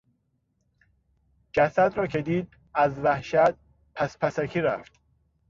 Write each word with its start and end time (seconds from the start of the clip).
جسد 1.53 1.93
را 1.97 2.07
که 2.07 2.21
دید 2.21 2.57
از 2.75 2.99
وحشت 2.99 3.51
پس 3.95 4.17
پسکی 4.17 4.61
رفت. 4.61 4.99